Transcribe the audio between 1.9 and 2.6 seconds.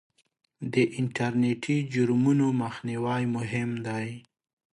جرمونو